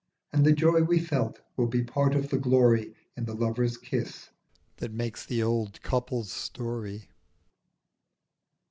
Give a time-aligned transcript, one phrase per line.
[0.33, 3.77] And the joy we felt will be a part of the glory In the lover's
[3.77, 4.31] kiss
[4.77, 7.09] that makes the old couple's story.